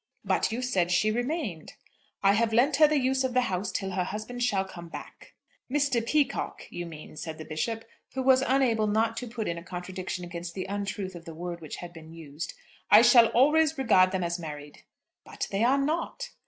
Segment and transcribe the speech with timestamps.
[0.25, 1.73] "But you said she remained."
[2.23, 5.35] "I have lent her the use of the house till her husband shall come back."
[5.71, 6.03] "Mr.
[6.03, 7.85] Peacocke, you mean," said the Bishop,
[8.15, 11.61] who was unable not to put in a contradiction against the untruth of the word
[11.61, 12.55] which had been used.
[12.89, 14.81] "I shall always regard them as married."
[15.23, 16.31] "But they are not."